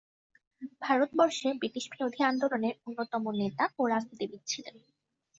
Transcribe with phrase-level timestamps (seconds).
[0.81, 4.75] ভারতবর্ষে ব্রিটিশবিরোধী আন্দোলনের অন্যতম নেতা ও রাজনীতিবিদ ছিলেন।